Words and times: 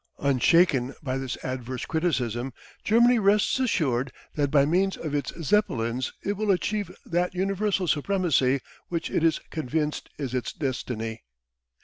Unshaken 0.17 0.95
by 1.03 1.15
this 1.19 1.37
adverse 1.43 1.85
criticism, 1.85 2.53
Germany 2.83 3.19
rests 3.19 3.59
assured 3.59 4.11
that 4.33 4.49
by 4.49 4.65
means 4.65 4.97
of 4.97 5.13
its 5.13 5.31
Zeppelins 5.43 6.11
it 6.23 6.35
will 6.35 6.49
achieve 6.49 6.89
that 7.05 7.35
universal 7.35 7.87
supremacy 7.87 8.61
which 8.87 9.11
it 9.11 9.23
is 9.23 9.37
convinced 9.51 10.09
is 10.17 10.33
its 10.33 10.53
Destiny. 10.53 11.21